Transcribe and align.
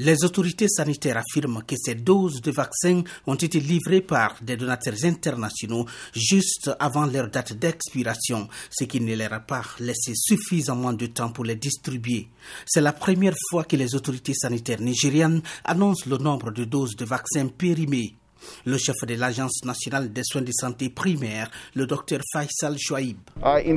Les 0.00 0.24
autorités 0.24 0.68
sanitaires 0.68 1.16
affirment 1.16 1.64
que 1.66 1.74
ces 1.76 1.96
doses 1.96 2.40
de 2.40 2.52
vaccins 2.52 3.02
ont 3.26 3.34
été 3.34 3.58
livrées 3.58 4.00
par 4.00 4.36
des 4.40 4.56
donateurs 4.56 5.04
internationaux 5.04 5.86
juste 6.14 6.70
avant 6.78 7.04
leur 7.04 7.28
date 7.28 7.54
d'expiration, 7.54 8.48
ce 8.70 8.84
qui 8.84 9.00
ne 9.00 9.16
leur 9.16 9.32
a 9.32 9.40
pas 9.40 9.64
laissé 9.80 10.12
suffisamment 10.14 10.92
de 10.92 11.06
temps 11.06 11.32
pour 11.32 11.44
les 11.44 11.56
distribuer. 11.56 12.28
C'est 12.64 12.80
la 12.80 12.92
première 12.92 13.34
fois 13.50 13.64
que 13.64 13.74
les 13.74 13.96
autorités 13.96 14.34
sanitaires 14.34 14.80
nigérianes 14.80 15.42
annoncent 15.64 16.08
le 16.08 16.18
nombre 16.18 16.52
de 16.52 16.62
doses 16.62 16.94
de 16.94 17.04
vaccins 17.04 17.48
périmés. 17.48 18.14
Le 18.64 18.76
chef 18.78 18.96
de 19.06 19.14
l'Agence 19.14 19.64
nationale 19.64 20.12
des 20.12 20.22
soins 20.24 20.42
de 20.42 20.52
santé 20.52 20.90
primaire, 20.90 21.50
le 21.74 21.86
docteur 21.86 22.20
Faisal 22.32 22.76
Chouaib. 22.78 23.16
Uh, 23.44 23.76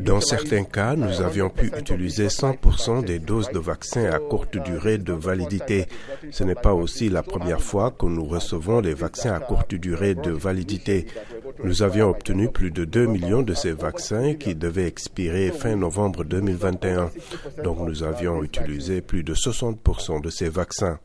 Dans 0.00 0.20
certains 0.20 0.64
cas, 0.64 0.96
nous 0.96 1.20
avions 1.20 1.50
pu 1.50 1.66
utiliser 1.76 2.28
100% 2.28 3.04
des 3.04 3.18
doses 3.18 3.50
de 3.50 3.58
vaccins 3.58 4.10
à 4.10 4.18
courte 4.18 4.56
durée 4.58 4.98
de 4.98 5.12
validité. 5.12 5.86
Ce 6.30 6.44
n'est 6.44 6.54
pas 6.54 6.74
aussi 6.74 7.08
la 7.08 7.22
première 7.22 7.60
fois 7.60 7.90
que 7.90 8.06
nous 8.06 8.24
recevons 8.24 8.80
des 8.80 8.94
vaccins 8.94 9.32
à 9.32 9.40
courte 9.40 9.74
durée 9.74 10.14
de 10.14 10.30
validité. 10.30 11.06
Nous 11.64 11.82
avions 11.82 12.10
obtenu 12.10 12.48
plus 12.48 12.70
de 12.70 12.84
2 12.84 13.06
millions 13.06 13.42
de 13.42 13.54
ces 13.54 13.72
vaccins 13.72 14.34
qui 14.34 14.54
devaient 14.54 14.86
expirer 14.86 15.50
fin 15.50 15.76
novembre 15.76 16.24
2021. 16.24 17.10
Donc 17.64 17.78
nous 17.80 18.02
avions 18.02 18.42
utilisé 18.42 19.00
plus 19.00 19.22
de 19.22 19.34
60% 19.34 20.22
de 20.22 20.30
ces 20.30 20.48
vaccins. 20.48 20.98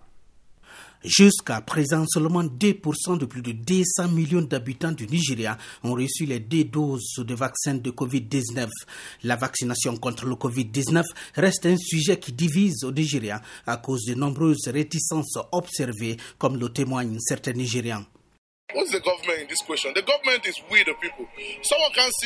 Jusqu'à 1.08 1.62
présent, 1.62 2.04
seulement 2.08 2.44
2% 2.44 3.20
de 3.20 3.26
plus 3.26 3.44
de 3.44 3.52
200 3.52 4.08
millions 4.10 4.42
d'habitants 4.42 4.92
du 4.92 5.06
Nigeria 5.06 5.56
ont 5.84 5.94
reçu 5.94 6.26
les 6.26 6.40
deux 6.40 6.64
doses 6.64 7.18
de 7.20 7.36
vaccins 7.36 7.76
de 7.76 7.92
Covid-19. 7.92 8.68
La 9.24 9.36
vaccination 9.36 9.96
contre 9.98 10.26
le 10.26 10.34
Covid-19 10.34 11.04
reste 11.36 11.68
un 11.68 11.78
sujet 11.78 12.18
qui 12.18 12.34
divise 12.34 12.84
au 12.84 12.92
Nigeria 12.92 13.40
à 13.68 13.78
cause 13.78 14.06
de 14.06 14.16
nombreuses 14.16 14.68
réticences 14.68 15.38
observées, 15.52 16.18
comme 16.40 16.58
le 16.58 16.70
témoignent 16.70 17.20
certains 17.20 17.54
Nigérians. 17.54 18.06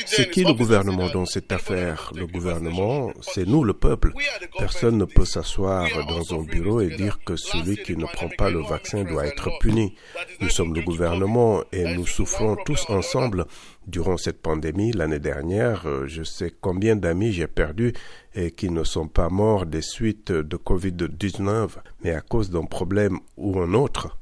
C'est 0.08 0.32
qui 0.32 0.44
le 0.44 0.54
gouvernement 0.54 1.10
dans 1.10 1.26
cette 1.26 1.52
affaire? 1.52 2.12
Le 2.16 2.26
gouvernement, 2.26 3.12
c'est 3.22 3.48
nous 3.48 3.64
le 3.64 3.74
peuple. 3.74 4.14
Personne 4.58 4.98
ne 4.98 5.06
peut 5.06 5.26
s'asseoir 5.26 5.88
dans 6.08 6.40
un 6.40 6.44
bureau 6.44 6.82
et 6.82 6.90
dire 6.90 7.20
que 7.24 7.36
celui 7.36 7.78
qui 7.78 7.96
ne 7.96 8.06
prend 8.06 8.30
pas 8.30 8.50
le 8.50 8.62
vaccin 8.62 9.04
doit 9.04 9.28
être 9.28 9.60
puni. 9.60 9.96
Nous 10.42 10.50
sommes 10.50 10.74
le 10.74 10.82
gouvernement 10.82 11.64
et 11.72 11.96
nous 11.96 12.08
souffrons 12.08 12.56
tous 12.66 12.90
ensemble. 12.90 13.46
Durant 13.88 14.18
cette 14.18 14.42
pandémie, 14.42 14.92
l'année 14.92 15.20
dernière, 15.20 15.88
euh, 15.88 16.06
je 16.06 16.22
sais 16.22 16.54
combien 16.62 16.96
d'amis 16.96 17.32
j'ai 17.32 17.48
perdus 17.48 17.94
et 18.36 18.52
qui 18.52 18.70
ne 18.70 18.84
sont 18.84 19.08
pas 19.08 19.30
morts 19.30 19.66
des 19.66 19.82
suites 19.82 20.32
de 20.32 20.58
Covid-19, 20.58 21.70
mais 22.04 22.12
à 22.12 22.22
cause 22.22 22.52
d'un 22.52 22.66
problème 22.66 23.18
ou 23.36 23.60
un 23.60 23.74
autre. 23.74 24.19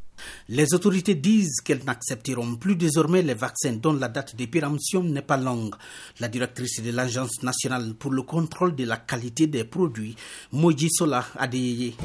Les 0.50 0.74
autorités 0.74 1.16
disent 1.16 1.62
qu'elles 1.64 1.84
n'accepteront 1.86 2.56
plus 2.56 2.76
désormais 2.76 3.22
les 3.22 3.34
vaccins 3.34 3.74
dont 3.74 3.94
la 3.94 4.08
date 4.08 4.36
d'épéremption 4.36 5.04
n'est 5.04 5.22
pas 5.22 5.38
longue. 5.38 5.76
La 6.20 6.28
directrice 6.28 6.82
de 6.82 6.92
l'Agence 6.92 7.44
nationale 7.44 7.94
pour 7.94 8.12
le 8.12 8.22
contrôle 8.22 8.76
de 8.76 8.86
la 8.86 8.98
qualité 8.98 9.48
des 9.48 9.64
produits, 9.64 10.16
Moji 10.52 10.90
Sola 10.90 11.26
Adeyeye. 11.38 11.96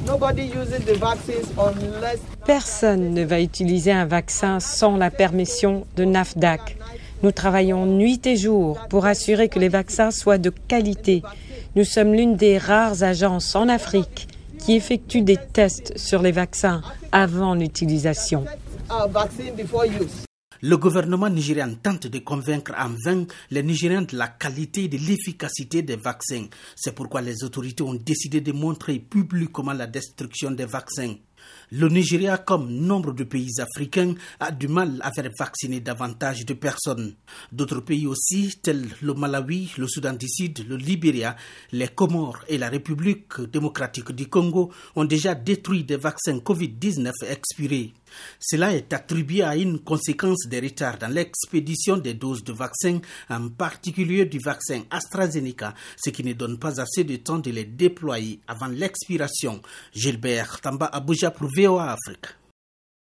Personne 2.45 3.13
ne 3.13 3.23
va 3.23 3.41
utiliser 3.41 3.91
un 3.91 4.05
vaccin 4.05 4.59
sans 4.59 4.97
la 4.97 5.11
permission 5.11 5.85
de 5.95 6.05
NAFDAC. 6.05 6.77
Nous 7.23 7.31
travaillons 7.31 7.85
nuit 7.85 8.19
et 8.25 8.35
jour 8.35 8.77
pour 8.89 9.05
assurer 9.05 9.47
que 9.47 9.59
les 9.59 9.69
vaccins 9.69 10.11
soient 10.11 10.37
de 10.37 10.51
qualité. 10.67 11.23
Nous 11.75 11.85
sommes 11.85 12.13
l'une 12.13 12.35
des 12.35 12.57
rares 12.57 13.03
agences 13.03 13.55
en 13.55 13.69
Afrique 13.69 14.27
qui 14.63 14.75
effectue 14.75 15.21
des 15.21 15.37
tests 15.37 15.97
sur 15.97 16.21
les 16.21 16.31
vaccins 16.31 16.81
avant 17.11 17.53
l'utilisation. 17.53 18.45
Le 20.61 20.77
gouvernement 20.77 21.29
nigérian 21.29 21.75
tente 21.75 22.07
de 22.07 22.19
convaincre 22.19 22.71
en 22.77 22.91
vain 23.05 23.25
les 23.51 23.63
Nigériens 23.63 24.03
de 24.03 24.15
la 24.15 24.29
qualité 24.29 24.85
et 24.85 24.87
de 24.87 24.95
l'efficacité 24.97 25.81
des 25.81 25.97
vaccins. 25.97 26.45
C'est 26.77 26.95
pourquoi 26.95 27.21
les 27.21 27.43
autorités 27.43 27.83
ont 27.83 27.95
décidé 27.95 28.39
de 28.39 28.53
montrer 28.53 28.99
publiquement 28.99 29.73
la 29.73 29.87
destruction 29.87 30.51
des 30.51 30.65
vaccins. 30.65 31.15
Le 31.71 31.89
Nigeria, 31.89 32.37
comme 32.37 32.69
nombre 32.69 33.13
de 33.13 33.23
pays 33.23 33.59
africains, 33.59 34.13
a 34.39 34.51
du 34.51 34.67
mal 34.67 34.99
à 35.01 35.11
faire 35.11 35.29
vacciner 35.39 35.79
davantage 35.79 36.45
de 36.45 36.53
personnes. 36.53 37.15
D'autres 37.51 37.79
pays 37.79 38.05
aussi, 38.05 38.59
tels 38.61 38.87
le 39.01 39.13
Malawi, 39.13 39.71
le 39.77 39.87
Soudan 39.87 40.13
du 40.13 40.27
Sud, 40.29 40.67
le 40.67 40.75
Libéria, 40.75 41.35
les 41.71 41.87
Comores 41.87 42.43
et 42.47 42.57
la 42.57 42.69
République 42.69 43.41
démocratique 43.51 44.11
du 44.11 44.27
Congo, 44.27 44.71
ont 44.95 45.05
déjà 45.05 45.33
détruit 45.33 45.83
des 45.83 45.97
vaccins 45.97 46.37
Covid-19 46.37 47.11
expirés. 47.27 47.93
Cela 48.39 48.73
est 48.73 48.93
attribué 48.93 49.43
à 49.43 49.55
une 49.55 49.79
conséquence 49.79 50.47
des 50.47 50.59
retards 50.59 50.97
dans 50.97 51.11
l'expédition 51.11 51.97
des 51.97 52.13
doses 52.13 52.43
de 52.43 52.53
vaccins, 52.53 52.99
en 53.29 53.49
particulier 53.49 54.25
du 54.25 54.39
vaccin 54.39 54.83
AstraZeneca, 54.89 55.73
ce 55.97 56.09
qui 56.09 56.23
ne 56.23 56.33
donne 56.33 56.59
pas 56.59 56.79
assez 56.81 57.03
de 57.03 57.15
temps 57.17 57.39
de 57.39 57.51
les 57.51 57.65
déployer 57.65 58.39
avant 58.47 58.67
l'expiration. 58.67 59.61
Gilbert 59.93 60.61
Tamba 60.61 60.87
Abuja 60.87 61.31
pour 61.31 61.49
VOA 61.55 61.91
Afrique. 61.91 62.42